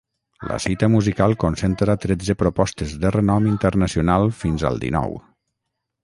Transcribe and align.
La 0.51 0.55
cita 0.63 0.87
musical 0.91 1.35
concentra 1.43 1.95
tretze 2.05 2.35
propostes 2.39 2.95
de 3.03 3.11
renom 3.17 3.49
internacional 3.51 4.25
fins 4.39 4.65
al 4.71 4.81
dinou. 4.85 5.13